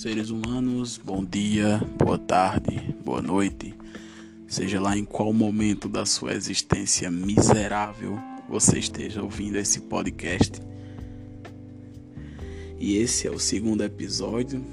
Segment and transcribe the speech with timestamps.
[0.00, 3.74] seres humanos, bom dia, boa tarde, boa noite.
[4.48, 8.18] Seja lá em qual momento da sua existência miserável
[8.48, 10.58] você esteja ouvindo esse podcast.
[12.78, 14.64] E esse é o segundo episódio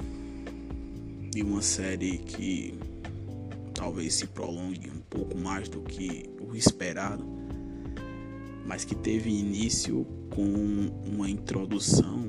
[1.30, 2.74] de uma série que
[3.74, 7.26] talvez se prolongue um pouco mais do que o esperado,
[8.66, 12.26] mas que teve início com uma introdução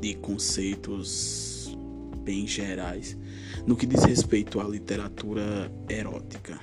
[0.00, 1.49] de conceitos
[2.30, 3.18] bem gerais
[3.66, 6.60] no que diz respeito à literatura erótica.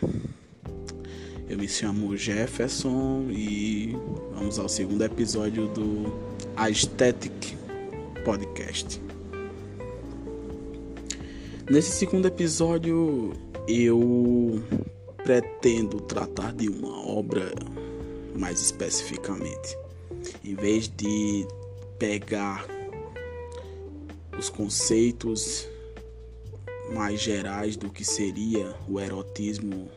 [1.50, 3.94] Eu me chamo Jefferson e
[4.34, 6.06] vamos ao segundo episódio do
[6.56, 7.58] Aesthetic
[8.24, 9.02] Podcast.
[11.70, 13.34] Nesse segundo episódio
[13.68, 14.64] eu
[15.18, 17.52] pretendo tratar de uma obra
[18.34, 19.78] mais especificamente.
[20.46, 21.46] Em vez de
[22.00, 22.77] pegar
[24.38, 25.68] os conceitos
[26.94, 29.90] mais gerais do que seria o erotismo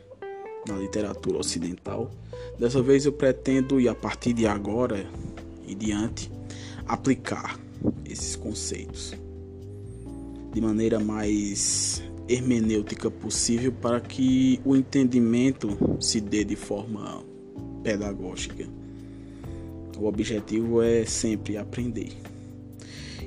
[0.67, 2.11] na literatura ocidental.
[2.59, 5.07] Dessa vez eu pretendo, e a partir de agora
[5.67, 6.31] e diante,
[6.87, 7.59] aplicar
[8.05, 9.15] esses conceitos
[10.53, 17.23] de maneira mais hermenêutica possível para que o entendimento se dê de forma
[17.83, 18.67] pedagógica.
[19.99, 22.30] O objetivo é sempre aprender.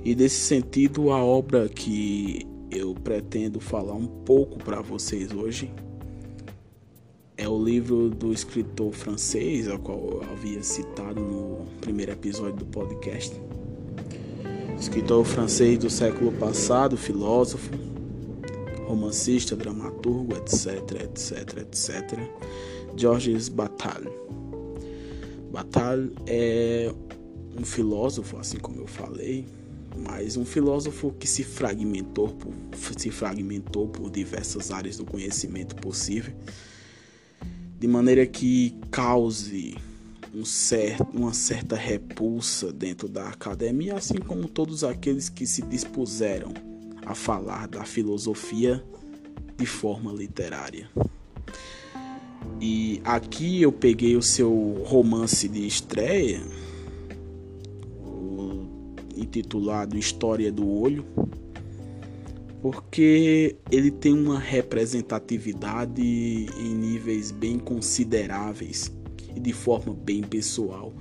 [0.06, 5.72] E nesse sentido, a obra que eu pretendo falar um pouco para vocês hoje
[7.38, 12.66] é o livro do escritor francês, ao qual eu havia citado no primeiro episódio do
[12.66, 13.34] podcast.
[14.78, 17.72] Escritor francês do século passado, filósofo,
[18.86, 22.20] romancista, dramaturgo, etc, etc, etc.
[22.98, 24.12] Georges Bataille.
[25.50, 26.94] Bataille é
[27.58, 29.46] um filósofo, assim como eu falei,
[29.95, 32.53] mas um filósofo que se fragmentou por,
[32.97, 36.34] se fragmentou por diversas áreas do conhecimento possível,
[37.79, 39.75] de maneira que cause
[40.34, 46.53] um certo, uma certa repulsa dentro da academia, assim como todos aqueles que se dispuseram
[47.06, 48.84] a falar da filosofia
[49.57, 50.89] de forma literária.
[52.59, 56.41] E aqui eu peguei o seu romance de estreia,
[59.23, 61.06] intitulado História do Olho,
[62.61, 68.91] porque ele tem uma representatividade em níveis bem consideráveis
[69.35, 70.94] e de forma bem pessoal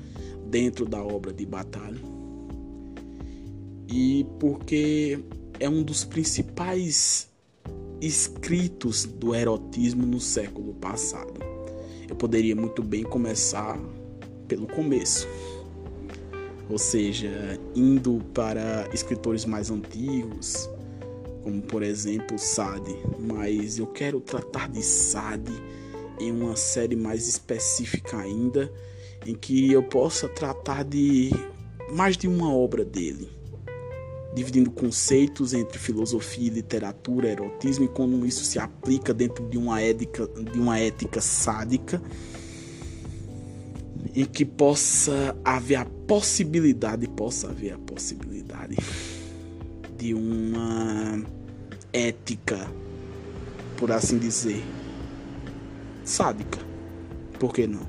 [0.49, 2.00] dentro da obra de Batalha.
[3.88, 5.21] E porque
[5.61, 7.28] é um dos principais
[8.00, 11.41] escritos do erotismo no século passado.
[12.09, 13.78] Eu poderia muito bem começar
[14.49, 15.28] pelo começo
[16.69, 20.69] ou seja, indo para escritores mais antigos,
[21.43, 25.53] como por exemplo Sade, mas eu quero tratar de Sade
[26.21, 28.73] em uma série mais específica ainda,
[29.27, 31.31] em que eu possa tratar de
[31.91, 33.29] mais de uma obra dele,
[34.34, 40.27] dividindo conceitos entre filosofia, literatura, erotismo e como isso se aplica dentro de uma ética,
[40.27, 42.00] de uma ética sádica
[44.15, 48.77] em que possa haver a possibilidade, possa haver a possibilidade
[49.97, 51.23] de uma
[51.93, 52.71] ética,
[53.77, 54.62] por assim dizer,
[56.05, 56.59] sádica.
[57.39, 57.87] Por que não?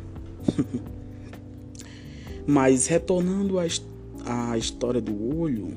[2.47, 3.65] Mas retornando à,
[4.25, 5.75] à história do olho,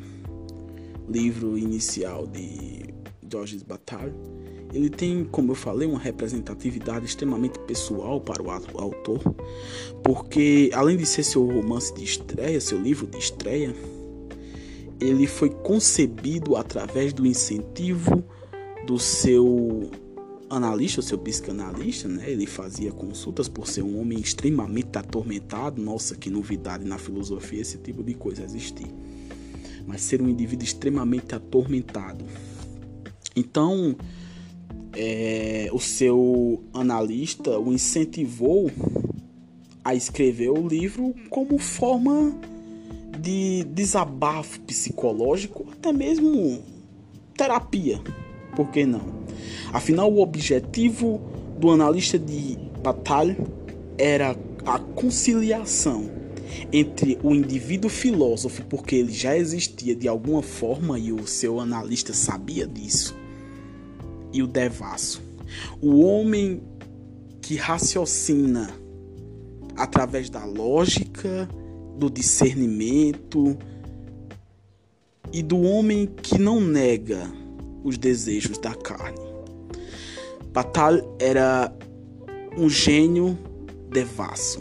[1.08, 2.94] livro inicial de
[3.30, 4.14] Georges Bataille,
[4.72, 9.20] ele tem, como eu falei, uma representatividade extremamente pessoal para o autor,
[10.02, 13.74] porque além de ser seu romance de estreia, seu livro de estreia,
[15.00, 18.24] ele foi concebido através do incentivo
[18.86, 19.90] do seu
[20.48, 22.30] analista, o seu psicanalista, né?
[22.30, 25.82] Ele fazia consultas por ser um homem extremamente atormentado.
[25.82, 28.86] Nossa, que novidade na filosofia esse tipo de coisa existir.
[29.86, 32.24] Mas ser um indivíduo extremamente atormentado.
[33.34, 33.96] Então,
[34.96, 38.70] é, o seu analista o incentivou
[39.84, 42.34] a escrever o livro como forma
[43.20, 46.62] de desabafo psicológico, até mesmo
[47.36, 48.00] terapia,
[48.56, 49.02] por que não?
[49.72, 51.20] Afinal, o objetivo
[51.58, 53.36] do analista de batalha
[53.98, 56.10] era a conciliação
[56.72, 62.12] entre o indivíduo filósofo, porque ele já existia de alguma forma e o seu analista
[62.12, 63.15] sabia disso
[64.36, 65.22] e o devasso.
[65.80, 66.62] O homem
[67.40, 68.68] que raciocina
[69.74, 71.48] através da lógica,
[71.96, 73.56] do discernimento
[75.32, 77.30] e do homem que não nega
[77.82, 79.18] os desejos da carne.
[80.52, 81.72] Batal era
[82.58, 83.38] um gênio
[83.90, 84.60] devasso.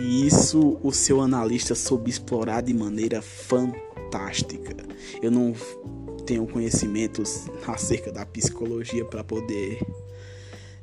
[0.00, 4.76] E isso o seu analista soube explorar de maneira fantástica.
[5.20, 5.54] Eu não
[6.28, 9.80] tenho conhecimentos acerca da psicologia para poder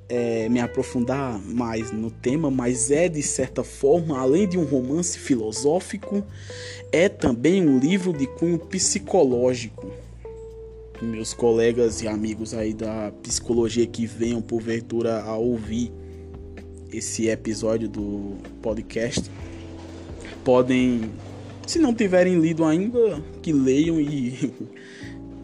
[0.10, 5.20] é, me aprofundar mais no tema, mas é de certa forma, além de um romance
[5.20, 6.24] filosófico,
[6.92, 9.92] é também um livro de cunho psicológico.
[11.00, 15.92] Meus colegas e amigos aí da psicologia que venham porventura a ouvir
[16.92, 19.30] esse episódio do podcast
[20.44, 21.12] podem,
[21.68, 24.52] se não tiverem lido ainda, que leiam e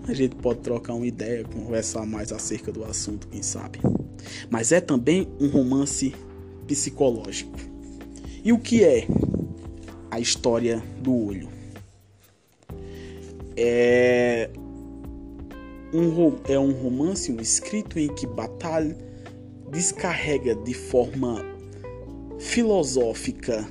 [0.08, 3.80] a gente pode trocar uma ideia, conversar mais acerca do assunto, quem sabe.
[4.50, 6.14] Mas é também um romance
[6.68, 7.58] psicológico.
[8.44, 9.08] E o que é
[10.10, 11.50] a história do olho?
[13.56, 14.50] É
[15.94, 18.98] um, é um romance, um escrito em que Batalha
[19.70, 21.46] descarrega de forma
[22.40, 23.68] filosófica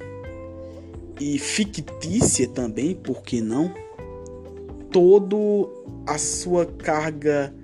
[1.21, 3.73] e fictícia também, por que não?
[4.90, 5.69] Todo
[6.06, 7.54] a sua carga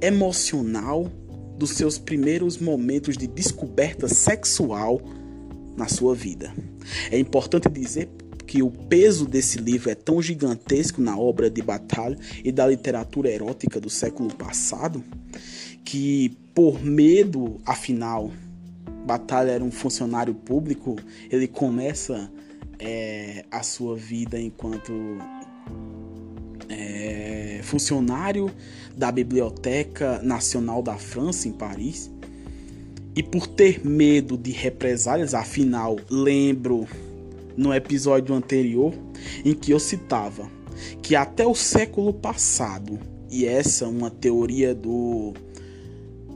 [0.00, 1.10] emocional
[1.56, 5.00] dos seus primeiros momentos de descoberta sexual
[5.76, 6.52] na sua vida.
[7.10, 8.08] É importante dizer
[8.46, 13.30] que o peso desse livro é tão gigantesco na obra de Batalha e da literatura
[13.30, 15.04] erótica do século passado
[15.84, 18.30] que, por medo, afinal,
[19.06, 20.96] Batalha era um funcionário público,
[21.30, 22.30] ele começa
[22.78, 24.92] é, a sua vida enquanto
[27.68, 28.50] funcionário
[28.96, 32.10] da Biblioteca Nacional da França, em Paris.
[33.14, 36.86] E por ter medo de represálias, afinal, lembro
[37.56, 38.94] no episódio anterior
[39.44, 40.48] em que eu citava
[41.02, 42.98] que até o século passado,
[43.28, 45.34] e essa é uma teoria do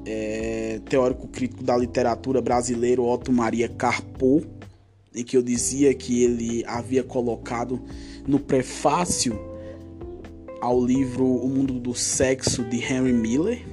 [0.05, 4.43] é, teórico crítico da literatura brasileiro Otto Maria Carpo,
[5.14, 7.81] em que eu dizia que ele havia colocado
[8.26, 9.51] no prefácio
[10.62, 13.67] ao livro O Mundo do Sexo de Henry Miller,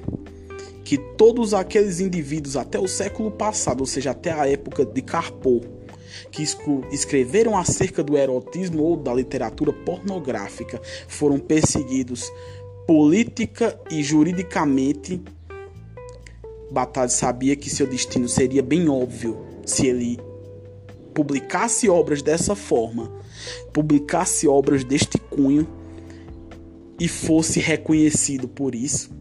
[0.84, 5.62] que todos aqueles indivíduos até o século passado, ou seja, até a época de Carpo,
[6.32, 6.42] que
[6.92, 12.32] escreveram acerca do erotismo ou da literatura pornográfica, foram perseguidos
[12.88, 15.22] política e juridicamente.
[16.72, 20.20] Batalha sabia que seu destino seria bem óbvio se ele
[21.14, 23.12] publicasse obras dessa forma,
[23.72, 25.68] publicasse obras deste cunho
[27.00, 29.12] e fosse reconhecido por isso,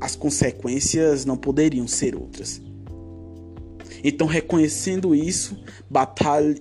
[0.00, 2.62] as consequências não poderiam ser outras.
[4.04, 5.58] Então, reconhecendo isso,
[5.90, 6.54] Batalha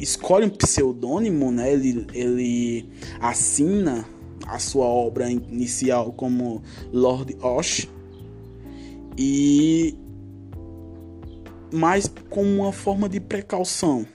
[0.00, 1.70] escolhe um pseudônimo, né?
[1.72, 2.88] Ele, ele
[3.20, 4.08] assina
[4.46, 7.88] a sua obra inicial como Lord Osh
[9.16, 9.94] e
[11.72, 14.06] mais como uma forma de precaução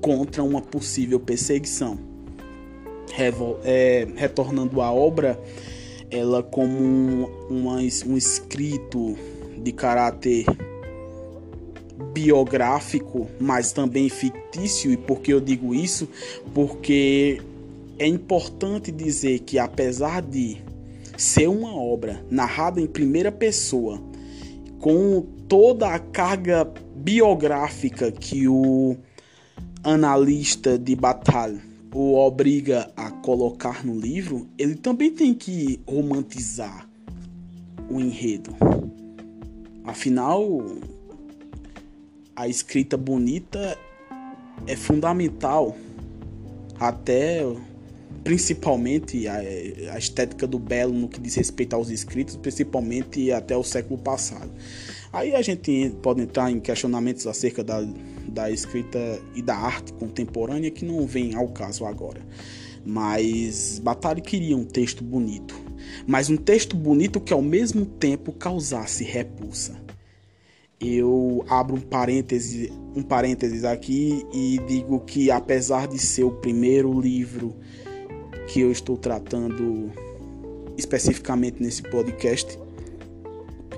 [0.00, 2.13] contra uma possível perseguição
[3.64, 5.38] é, retornando à obra,
[6.10, 9.16] ela como um, um escrito
[9.56, 10.44] de caráter
[12.12, 14.92] biográfico, mas também fictício.
[14.92, 16.08] E por que eu digo isso?
[16.52, 17.40] Porque
[17.98, 20.58] é importante dizer que apesar de
[21.16, 24.00] ser uma obra narrada em primeira pessoa,
[24.80, 28.96] com toda a carga biográfica que o
[29.82, 36.88] analista de batalha o obriga a colocar no livro, ele também tem que romantizar
[37.88, 38.50] o enredo.
[39.84, 40.44] Afinal,
[42.34, 43.78] a escrita bonita
[44.66, 45.76] é fundamental
[46.80, 47.44] até
[48.24, 53.62] principalmente a, a, estética do belo no que diz respeito aos escritos, principalmente até o
[53.62, 54.50] século passado.
[55.12, 57.86] Aí a gente pode entrar em questionamentos acerca da,
[58.26, 58.98] da escrita
[59.34, 62.22] e da arte contemporânea que não vem ao caso agora.
[62.84, 65.54] Mas Batalha queria um texto bonito,
[66.06, 69.84] mas um texto bonito que ao mesmo tempo causasse repulsa.
[70.80, 77.00] Eu abro um parêntese, um parênteses aqui e digo que apesar de ser o primeiro
[77.00, 77.54] livro
[78.48, 79.90] que eu estou tratando
[80.76, 82.58] especificamente nesse podcast,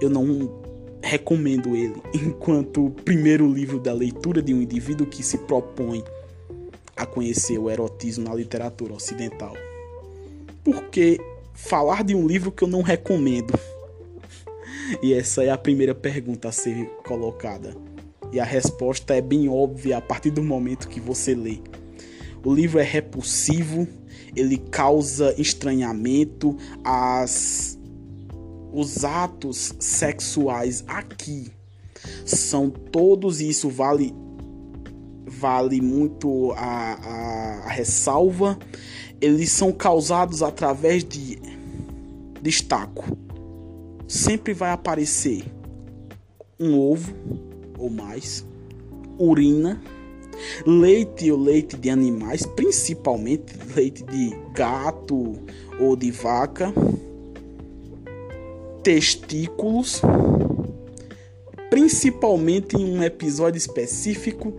[0.00, 0.64] eu não
[1.02, 6.02] recomendo ele enquanto primeiro livro da leitura de um indivíduo que se propõe
[6.96, 9.54] a conhecer o erotismo na literatura ocidental.
[10.64, 11.20] Porque
[11.54, 13.52] falar de um livro que eu não recomendo?
[15.02, 17.75] E essa é a primeira pergunta a ser colocada.
[18.32, 21.58] E a resposta é bem óbvia a partir do momento que você lê.
[22.47, 23.88] O livro é repulsivo,
[24.37, 27.76] ele causa estranhamento, as
[28.73, 31.50] os atos sexuais aqui.
[32.25, 34.15] São todos e isso vale
[35.26, 38.57] vale muito a, a, a ressalva
[39.21, 41.41] eles são causados através de
[42.41, 43.19] destaco.
[44.07, 45.45] Sempre vai aparecer
[46.61, 47.12] um ovo
[47.76, 48.47] ou mais
[49.19, 49.83] urina
[50.66, 55.38] leite ou leite de animais, principalmente leite de gato
[55.81, 56.73] ou de vaca,
[58.83, 60.00] testículos,
[61.71, 64.52] principalmente em um episódio específico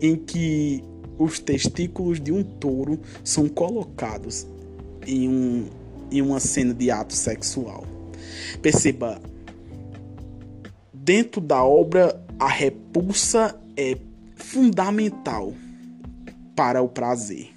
[0.00, 0.84] em que
[1.18, 4.46] os testículos de um touro são colocados
[5.06, 5.66] em, um,
[6.10, 7.84] em uma cena de ato sexual.
[8.62, 9.20] Perceba,
[10.92, 13.96] dentro da obra, a repulsa é
[14.40, 15.54] fundamental
[16.56, 17.50] para o prazer.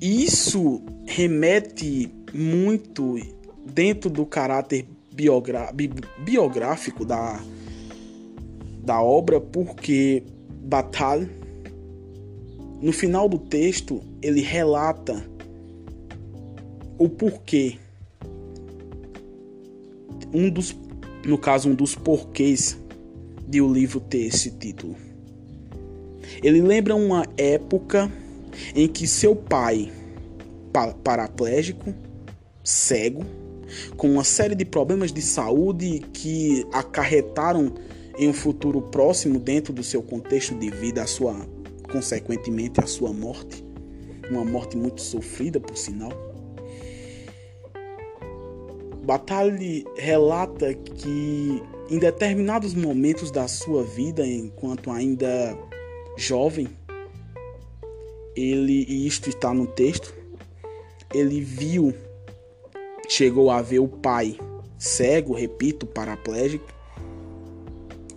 [0.00, 3.16] E isso remete muito
[3.66, 4.86] dentro do caráter
[6.24, 7.42] biográfico da,
[8.82, 10.22] da obra, porque
[10.62, 11.22] Batal,
[12.80, 15.24] no final do texto, ele relata
[16.96, 17.78] o porquê.
[20.32, 20.76] Um dos,
[21.26, 22.78] no caso, um dos porquês
[23.48, 24.94] de o livro ter esse título.
[26.42, 28.12] Ele lembra uma época
[28.74, 29.90] em que seu pai,
[31.02, 31.94] paraplégico,
[32.62, 33.24] cego,
[33.96, 37.72] com uma série de problemas de saúde que acarretaram
[38.18, 41.34] em um futuro próximo dentro do seu contexto de vida a sua
[41.90, 43.64] consequentemente a sua morte,
[44.30, 46.12] uma morte muito sofrida por sinal.
[49.02, 55.56] Batalha relata que em determinados momentos da sua vida, enquanto ainda
[56.16, 56.68] jovem,
[58.36, 60.14] ele, e isto está no texto,
[61.14, 61.94] ele viu,
[63.08, 64.38] chegou a ver o pai
[64.78, 66.66] cego, repito, paraplégico,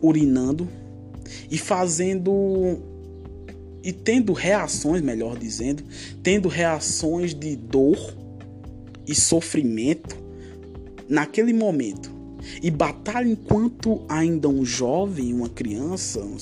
[0.01, 0.67] urinando
[1.49, 2.77] e fazendo
[3.83, 5.83] e tendo reações, melhor dizendo,
[6.21, 7.97] tendo reações de dor
[9.07, 10.15] e sofrimento
[11.09, 12.20] naquele momento
[12.61, 16.37] e batalha enquanto ainda um jovem, uma criança, um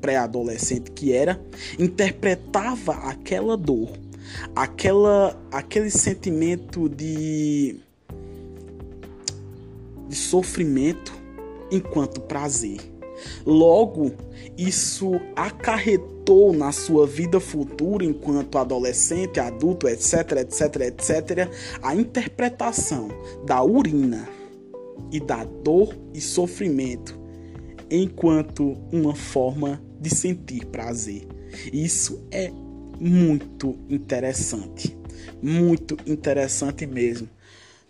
[0.00, 1.40] pré-adolescente que era,
[1.78, 3.90] interpretava aquela dor,
[4.54, 7.76] aquela, aquele sentimento de,
[10.08, 11.12] de sofrimento
[11.70, 12.78] enquanto prazer.
[13.44, 14.12] Logo,
[14.58, 21.48] isso acarretou na sua vida futura, enquanto adolescente, adulto, etc, etc, etc,
[21.82, 23.08] a interpretação
[23.44, 24.28] da urina
[25.10, 27.18] e da dor e sofrimento,
[27.90, 31.26] enquanto uma forma de sentir prazer.
[31.72, 32.50] Isso é
[33.00, 34.96] muito interessante,
[35.42, 37.28] muito interessante mesmo,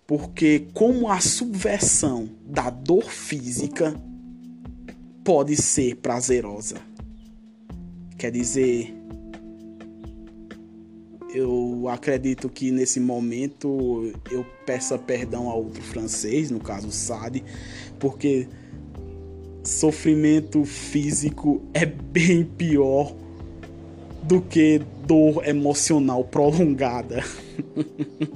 [0.06, 3.94] porque como a subversão da dor física
[5.24, 6.76] pode ser prazerosa.
[8.16, 8.94] Quer dizer,
[11.36, 17.44] eu acredito que nesse momento eu peça perdão ao outro francês, no caso Sade,
[17.98, 18.48] porque
[19.62, 23.14] sofrimento físico é bem pior
[24.22, 27.22] do que dor emocional prolongada.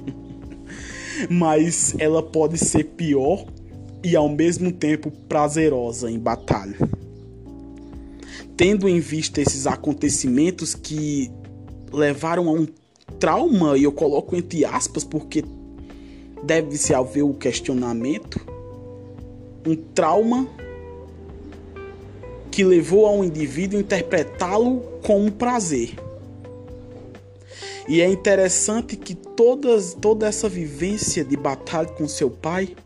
[1.31, 3.47] Mas ela pode ser pior
[4.05, 6.77] e ao mesmo tempo prazerosa em batalha.
[8.59, 11.31] Tendo em vista esses acontecimentos que
[11.93, 12.67] levaram a um
[13.19, 15.45] trauma, e eu coloco entre aspas porque
[16.43, 18.41] deve-se haver o questionamento,
[19.67, 20.49] um trauma
[22.51, 25.95] que levou a um indivíduo interpretá-lo como prazer.
[27.89, 32.77] E é interessante que todas, toda essa vivência de batalha com seu pai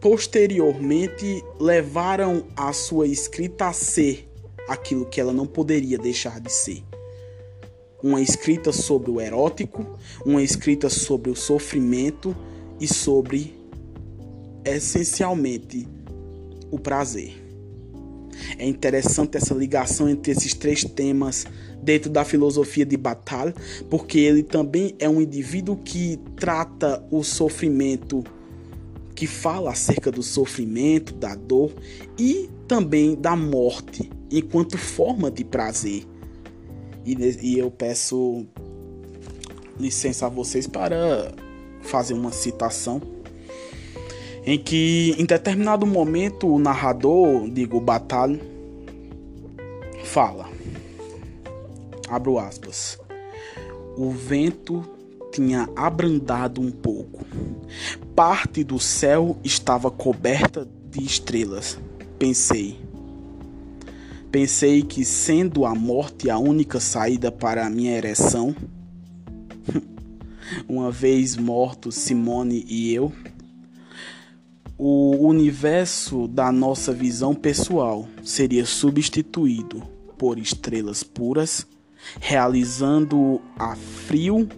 [0.00, 4.28] posteriormente levaram a sua escrita a ser
[4.68, 6.87] aquilo que ela não poderia deixar de ser
[8.02, 9.84] uma escrita sobre o erótico,
[10.24, 12.34] uma escrita sobre o sofrimento
[12.80, 13.54] e sobre
[14.64, 15.88] essencialmente
[16.70, 17.48] o prazer.
[18.56, 21.44] É interessante essa ligação entre esses três temas
[21.82, 23.52] dentro da filosofia de Batal,
[23.90, 28.22] porque ele também é um indivíduo que trata o sofrimento,
[29.14, 31.72] que fala acerca do sofrimento, da dor
[32.18, 36.04] e também da morte, enquanto forma de prazer.
[37.12, 38.46] E, e eu peço
[39.78, 41.32] licença a vocês para
[41.80, 43.00] fazer uma citação
[44.44, 48.40] em que em determinado momento o narrador, digo, Batalha,
[50.04, 50.48] fala:
[52.08, 52.98] Abro aspas.
[53.96, 54.82] O vento
[55.32, 57.26] tinha abrandado um pouco.
[58.14, 61.78] Parte do céu estava coberta de estrelas.
[62.18, 62.87] Pensei.
[64.30, 68.54] Pensei que, sendo a morte a única saída para a minha ereção,
[70.68, 73.10] uma vez mortos Simone e eu,
[74.76, 79.82] o universo da nossa visão pessoal seria substituído
[80.18, 81.66] por estrelas puras,
[82.20, 84.48] realizando a frio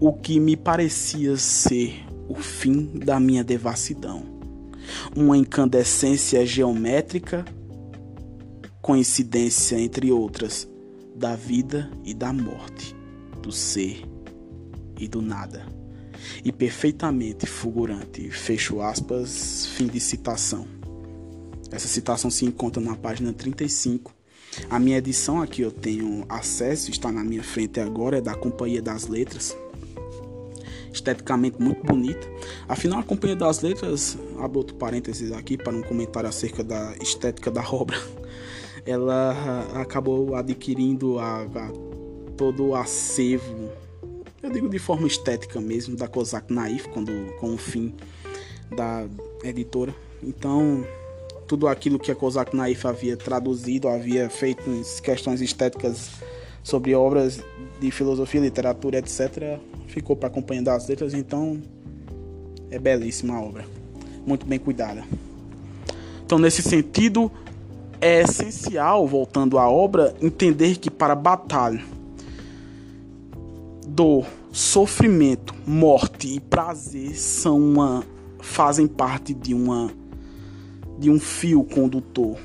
[0.00, 4.22] o que me parecia ser o fim da minha devassidão.
[5.14, 7.44] Uma incandescência geométrica,
[8.84, 10.68] coincidência entre outras,
[11.16, 12.94] da vida e da morte,
[13.40, 14.06] do ser
[15.00, 15.66] e do nada
[16.44, 18.30] e perfeitamente fulgurante.
[18.30, 20.66] Fecho aspas, fim de citação.
[21.72, 24.14] Essa citação se encontra na página 35.
[24.68, 28.82] A minha edição aqui eu tenho acesso, está na minha frente agora, é da Companhia
[28.82, 29.56] das Letras.
[30.92, 32.28] Esteticamente muito bonita.
[32.68, 37.50] Afinal, a Companhia das Letras, abro outro parênteses aqui para um comentário acerca da estética
[37.50, 37.96] da obra.
[38.86, 41.70] Ela acabou adquirindo a, a
[42.36, 43.70] todo o acervo
[44.44, 47.10] eu digo de forma estética mesmo, da Kozak Naif, quando,
[47.40, 47.94] com o fim
[48.76, 49.06] da
[49.42, 49.94] editora.
[50.22, 50.86] Então,
[51.48, 54.62] tudo aquilo que a Kozak Naif havia traduzido, havia feito
[55.02, 56.10] questões estéticas
[56.62, 57.40] sobre obras
[57.80, 61.62] de filosofia, literatura, etc., ficou para a Companhia das Letras, então
[62.70, 63.64] é belíssima a obra,
[64.26, 65.04] muito bem cuidada.
[66.26, 67.32] Então, nesse sentido,
[68.04, 71.82] é essencial, voltando à obra, entender que para batalha
[73.86, 78.04] dor, sofrimento, morte e prazer são uma
[78.40, 79.90] fazem parte de uma
[80.98, 82.36] de um fio condutor,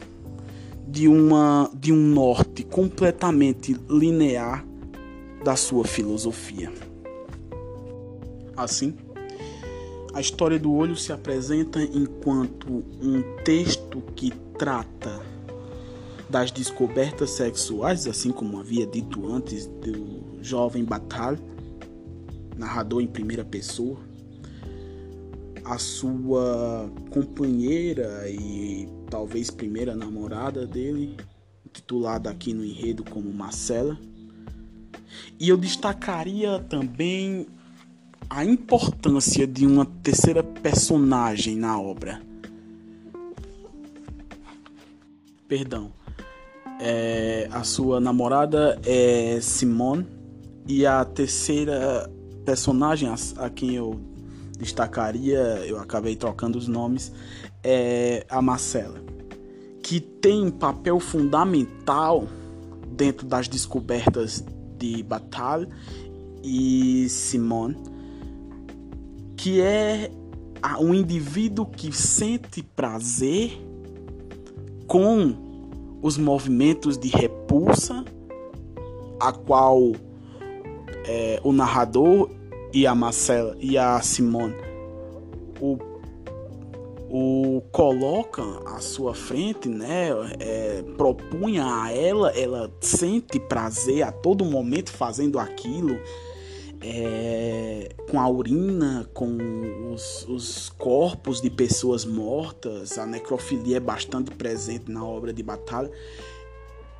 [0.87, 4.65] de uma de um norte completamente linear
[5.43, 6.71] da sua filosofia.
[8.55, 8.93] Assim,
[10.13, 15.28] a história do olho se apresenta enquanto um texto que trata
[16.29, 21.35] das descobertas sexuais, assim como havia dito antes do jovem Batal,
[22.55, 23.97] narrador em primeira pessoa,
[25.65, 31.17] a sua companheira e talvez primeira namorada dele,
[31.73, 33.97] titulada aqui no enredo como Marcela.
[35.39, 37.47] E eu destacaria também
[38.29, 42.21] a importância de uma terceira personagem na obra.
[45.47, 45.91] Perdão,
[46.79, 50.07] é, a sua namorada é Simone.
[50.67, 52.09] E a terceira
[52.45, 53.99] personagem a, a, quem eu
[54.57, 57.11] destacaria, eu acabei trocando os nomes,
[57.63, 59.01] é a Marcela,
[59.81, 62.27] que tem um papel fundamental
[62.91, 64.43] dentro das descobertas
[64.77, 65.65] de Batal
[66.43, 67.77] e Simone,
[69.35, 70.11] que é
[70.79, 73.57] um indivíduo que sente prazer
[74.85, 75.48] com
[76.01, 78.03] os movimentos de repulsa,
[79.19, 79.91] a qual
[81.05, 82.29] é, o narrador
[82.73, 84.69] e a Marcela e a Simone
[85.59, 85.77] o,
[87.09, 90.09] o colocam à sua frente, né?
[90.39, 95.99] É, propunha a ela, ela sente prazer a todo momento fazendo aquilo
[96.81, 99.37] é, com a urina, com
[99.93, 105.91] os, os, corpos de pessoas mortas, a necrofilia é bastante presente na obra de Batalha,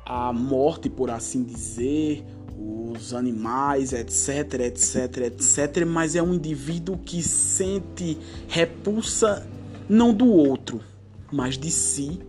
[0.04, 2.24] a morte, por assim dizer,
[2.58, 9.48] os animais, etc, etc, etc, mas é um indivíduo que sente repulsa
[9.88, 10.80] não do outro,
[11.32, 12.20] mas de si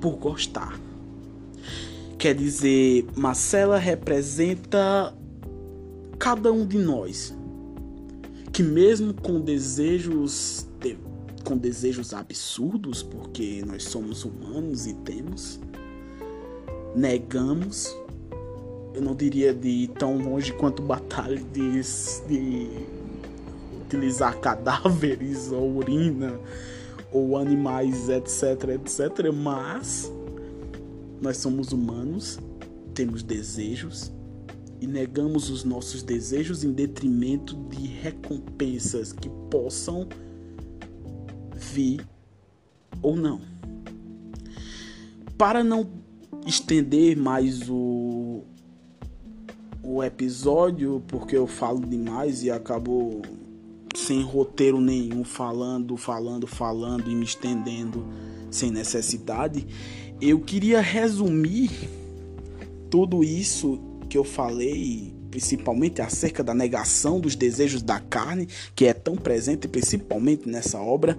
[0.00, 0.78] por gostar.
[2.18, 5.14] Quer dizer, Marcela representa
[6.18, 7.34] cada um de nós
[8.52, 10.66] que mesmo com desejos
[11.44, 15.60] com desejos absurdos, porque nós somos humanos e temos,
[16.96, 17.94] negamos,
[18.94, 21.82] eu não diria de tão longe quanto batalha de,
[22.26, 22.68] de
[23.82, 26.34] utilizar cadáveres ou urina
[27.12, 30.10] ou animais, etc, etc, mas
[31.20, 32.40] nós somos humanos,
[32.94, 34.10] temos desejos,
[34.84, 40.06] e negamos os nossos desejos em detrimento de recompensas que possam
[41.56, 42.06] vir
[43.00, 43.40] ou não.
[45.38, 45.88] Para não
[46.46, 48.42] estender mais o,
[49.82, 53.22] o episódio, porque eu falo demais e acabo
[53.96, 58.04] sem roteiro nenhum, falando, falando, falando e me estendendo
[58.50, 59.66] sem necessidade,
[60.20, 61.70] eu queria resumir
[62.90, 68.92] tudo isso que eu falei, principalmente acerca da negação dos desejos da carne, que é
[68.92, 71.16] tão presente principalmente nessa obra,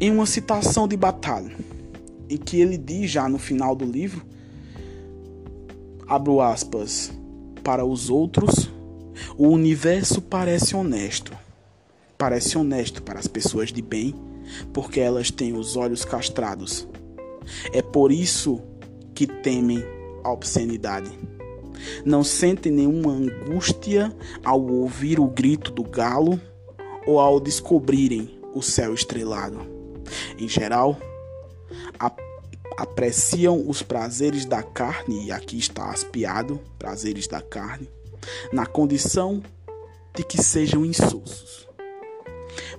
[0.00, 1.54] em uma citação de Batalha,
[2.28, 4.24] em que ele diz já no final do livro,
[6.08, 7.12] abro aspas,
[7.62, 8.70] para os outros,
[9.36, 11.32] o universo parece honesto.
[12.18, 14.14] Parece honesto para as pessoas de bem,
[14.72, 16.86] porque elas têm os olhos castrados.
[17.72, 18.60] É por isso
[19.14, 19.82] que temem
[20.24, 21.10] a obscenidade.
[22.04, 24.14] Não sentem nenhuma angústia
[24.44, 26.40] ao ouvir o grito do galo
[27.06, 29.60] ou ao descobrirem o céu estrelado.
[30.38, 30.96] Em geral,
[32.76, 37.88] apreciam os prazeres da carne, e aqui está aspiado, prazeres da carne,
[38.52, 39.42] na condição
[40.14, 41.68] de que sejam insulsos.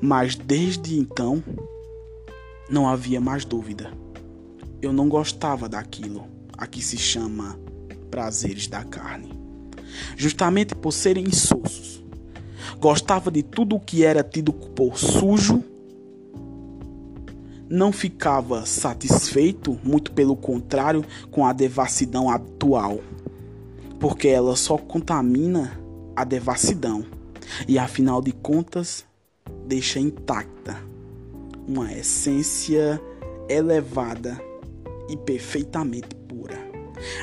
[0.01, 1.43] Mas desde então
[2.69, 3.91] não havia mais dúvida.
[4.81, 7.57] Eu não gostava daquilo a que se chama
[8.13, 9.34] prazeres da carne.
[10.15, 12.04] Justamente por serem insulsos.
[12.80, 15.63] Gostava de tudo o que era tido por sujo
[17.67, 22.99] não ficava satisfeito, muito pelo contrário, com a devassidão atual,
[23.99, 25.80] porque ela só contamina
[26.15, 27.04] a devassidão
[27.67, 29.04] e, afinal de contas,
[29.65, 30.78] deixa intacta
[31.67, 33.02] uma essência
[33.49, 34.39] elevada
[35.10, 36.22] e perfeitamente.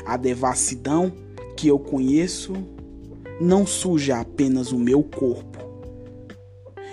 [0.05, 1.13] A devassidão
[1.57, 2.53] que eu conheço
[3.41, 5.59] não suja apenas o meu corpo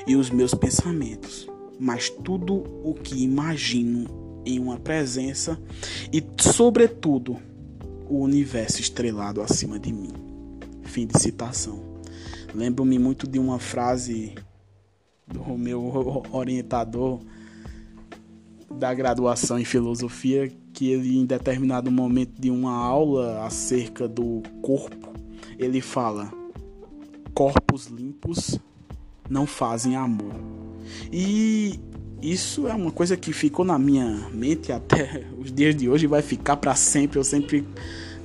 [0.06, 1.47] e os meus pensamentos
[1.80, 5.60] mas tudo o que imagino em uma presença
[6.12, 7.38] e, sobretudo,
[8.10, 10.13] o universo estrelado acima de mim.
[10.84, 11.84] Fim de citação.
[12.54, 14.34] Lembro-me muito de uma frase
[15.28, 17.19] do meu orientador
[18.73, 25.12] da graduação em filosofia que ele em determinado momento de uma aula acerca do corpo,
[25.58, 26.32] ele fala:
[27.34, 28.60] corpos limpos
[29.28, 30.36] não fazem amor.
[31.12, 31.80] E
[32.22, 36.08] isso é uma coisa que ficou na minha mente até os dias de hoje e
[36.08, 37.18] vai ficar para sempre.
[37.18, 37.68] Eu sempre,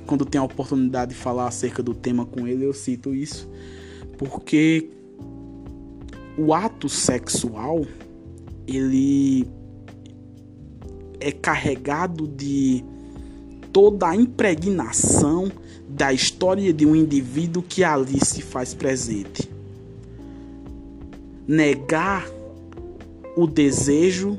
[0.05, 3.49] quando tenho a oportunidade de falar acerca do tema com ele, eu cito isso,
[4.15, 4.91] porque
[6.37, 7.83] o ato sexual
[8.67, 9.47] ele
[11.23, 12.83] é carregado de
[13.71, 15.51] toda a impregnação
[15.87, 19.49] da história de um indivíduo que ali se faz presente.
[21.47, 22.27] Negar
[23.35, 24.37] o desejo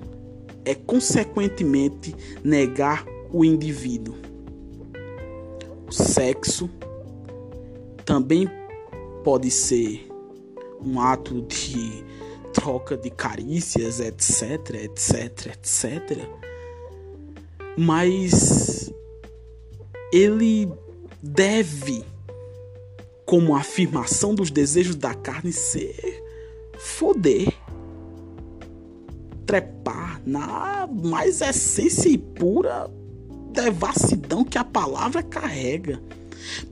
[0.64, 4.14] é, consequentemente, negar o indivíduo.
[5.86, 6.70] O sexo
[8.04, 8.48] também
[9.22, 10.08] pode ser
[10.84, 12.04] um ato de
[12.52, 16.43] troca de carícias, etc, etc, etc.
[17.76, 18.92] Mas
[20.12, 20.68] ele
[21.22, 22.04] deve,
[23.26, 26.22] como afirmação dos desejos da carne, ser
[26.78, 27.52] foder
[29.46, 32.90] trepar na mais essência e pura
[33.52, 36.00] devassidão que a palavra carrega.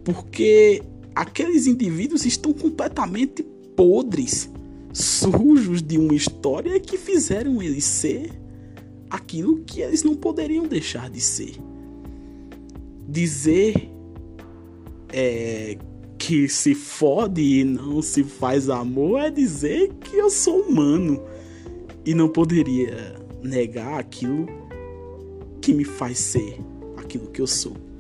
[0.04, 0.82] Porque
[1.14, 3.42] aqueles indivíduos estão completamente
[3.76, 4.50] podres,
[4.92, 8.30] sujos de uma história que fizeram eles ser
[9.12, 11.54] aquilo que eles não poderiam deixar de ser.
[13.06, 13.90] Dizer
[15.12, 15.76] é,
[16.18, 21.22] que se fode e não se faz amor é dizer que eu sou humano
[22.06, 24.46] e não poderia negar aquilo
[25.60, 26.58] que me faz ser
[26.96, 27.91] aquilo que eu sou.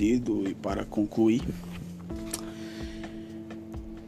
[0.00, 1.42] Sentido, e para concluir,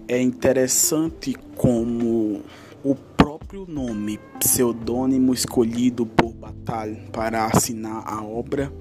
[0.08, 2.42] é interessante como
[2.82, 8.72] o próprio nome pseudônimo escolhido por Bataille para assinar a obra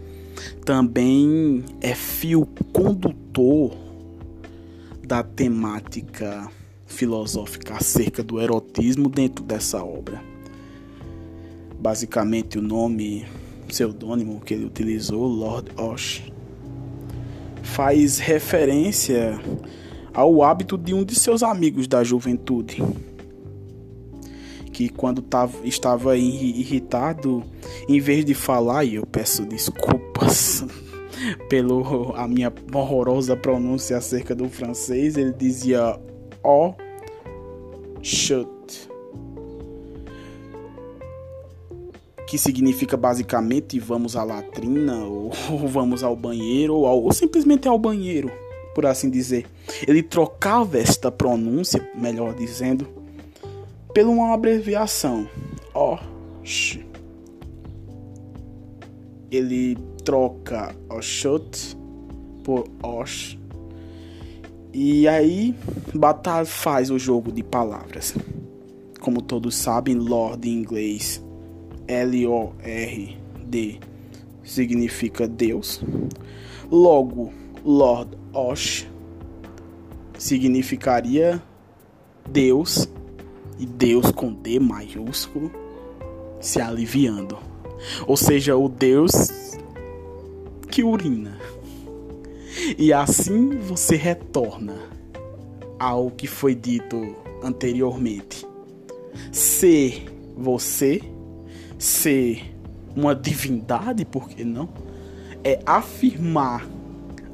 [0.65, 3.76] também é fio condutor
[5.06, 6.50] da temática
[6.88, 10.24] filosófica acerca do erotismo dentro dessa obra.
[11.80, 13.26] Basicamente, o nome
[13.67, 16.31] pseudônimo que ele utilizou, Lord Osh,
[17.73, 19.39] faz referência
[20.13, 22.84] ao hábito de um de seus amigos da juventude
[24.71, 27.43] que quando tava, estava irritado,
[27.88, 30.65] em vez de falar, e eu peço desculpas
[31.49, 35.99] pelo a minha horrorosa pronúncia acerca do francês, ele dizia
[36.43, 36.73] ó
[38.01, 38.47] chut
[42.32, 47.78] que significa basicamente vamos à latrina ou, ou vamos ao banheiro ou, ou simplesmente ao
[47.78, 48.32] banheiro
[48.74, 49.46] por assim dizer.
[49.86, 52.88] Ele trocava esta pronúncia, melhor dizendo,
[53.94, 55.28] por uma abreviação,
[55.76, 56.80] Osh.
[59.30, 61.78] Ele troca Oshut
[62.46, 63.38] por Osh.
[64.72, 65.54] E aí,
[65.94, 68.15] Batalha faz o jogo de palavras.
[69.02, 71.22] Como todos sabem, Lord em inglês
[71.91, 73.80] L-O-R-D
[74.41, 75.84] significa Deus.
[76.71, 77.34] Logo,
[77.65, 78.88] Lord Osh
[80.17, 81.43] significaria
[82.30, 82.88] Deus
[83.60, 85.51] e Deus com D maiúsculo
[86.39, 87.38] se aliviando.
[88.08, 89.12] Ou seja, o Deus
[90.69, 91.38] que urina.
[92.77, 94.77] E assim você retorna
[95.77, 98.47] ao que foi dito anteriormente.
[99.30, 100.06] Ser
[100.38, 101.01] você,
[101.82, 102.56] ser
[102.96, 104.70] uma divindade, por que não?
[105.44, 106.67] É afirmar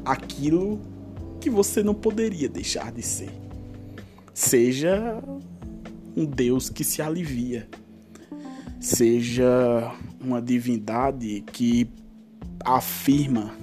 [0.06, 0.80] aquilo
[1.42, 3.30] que você não poderia deixar de ser.
[4.34, 5.22] Seja
[6.16, 7.68] um Deus que se alivia,
[8.80, 11.90] seja uma divindade que
[12.64, 13.54] afirma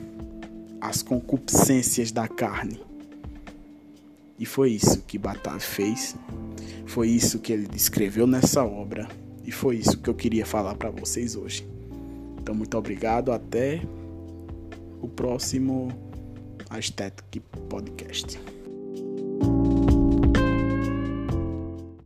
[0.82, 2.78] as concupiscências da carne.
[4.38, 6.14] E foi isso que Batalha fez,
[6.84, 9.08] foi isso que ele descreveu nessa obra,
[9.44, 11.66] e foi isso que eu queria falar para vocês hoje.
[12.40, 13.82] Então, muito obrigado, até
[15.00, 15.88] o próximo
[16.70, 18.38] Aesthetic Podcast.